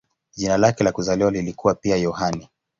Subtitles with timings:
[0.35, 2.49] Jina lake la kuzaliwa lilikuwa pia "Yohane".